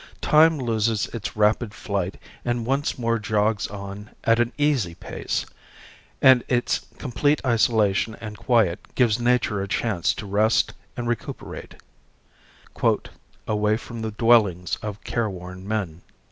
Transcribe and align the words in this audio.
Time 0.21 0.57
loses 0.57 1.05
its 1.13 1.37
rapid 1.37 1.75
flight 1.75 2.17
and 2.43 2.65
once 2.65 2.97
more 2.97 3.19
jogs 3.19 3.67
on 3.67 4.09
at 4.23 4.39
an 4.39 4.51
easy 4.57 4.95
pace; 4.95 5.45
and 6.23 6.43
its 6.47 6.87
complete 6.97 7.39
isolation 7.45 8.15
and 8.19 8.35
quiet 8.35 8.79
gives 8.95 9.19
nature 9.19 9.61
a 9.61 9.67
chance 9.67 10.11
to 10.15 10.25
rest 10.25 10.73
and 10.97 11.07
recuperate 11.07 11.75
"Away 13.47 13.77
from 13.77 14.01
the 14.01 14.09
dwellings 14.09 14.75
of 14.77 15.03
careworn 15.03 15.67
men." 15.67 16.01